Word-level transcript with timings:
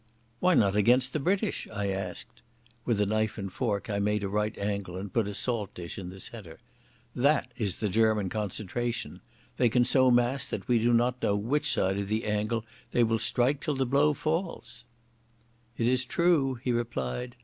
"Why 0.39 0.55
not 0.55 0.75
against 0.75 1.13
the 1.13 1.19
British?" 1.19 1.67
I 1.71 1.89
asked. 1.89 2.41
With 2.85 2.99
a 2.99 3.05
knife 3.05 3.37
and 3.37 3.53
fork 3.53 3.87
I 3.87 3.99
made 3.99 4.23
a 4.23 4.27
right 4.27 4.57
angle 4.57 4.97
and 4.97 5.13
put 5.13 5.27
a 5.27 5.33
salt 5.35 5.75
dish 5.75 5.99
in 5.99 6.09
the 6.09 6.19
centre. 6.19 6.57
"That 7.15 7.51
is 7.55 7.75
the 7.75 7.87
German 7.87 8.27
concentration. 8.27 9.21
They 9.57 9.69
can 9.69 9.85
so 9.85 10.09
mass 10.09 10.49
that 10.49 10.67
we 10.67 10.79
do 10.79 10.91
not 10.91 11.21
know 11.21 11.35
which 11.35 11.71
side 11.71 11.99
of 11.99 12.07
the 12.07 12.25
angle 12.25 12.65
they 12.89 13.03
will 13.03 13.19
strike 13.19 13.61
till 13.61 13.75
the 13.75 13.85
blow 13.85 14.15
falls." 14.15 14.85
"It 15.77 15.87
is 15.87 16.03
true," 16.03 16.55
he 16.63 16.71
replied. 16.71 17.35